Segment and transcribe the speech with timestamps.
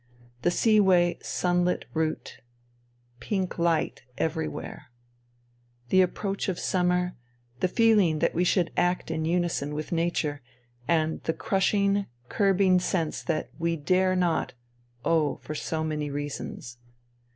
[0.41, 2.39] The seaway sunlit route.
[3.19, 4.87] Pink light everywhere.
[5.89, 7.15] The approach of summer,
[7.59, 10.41] the feeling that we should act in unison with nature,
[10.87, 14.53] and the crushing, curbing sense that we dare not—
[15.05, 15.35] oh!
[15.43, 16.79] for so many reasons.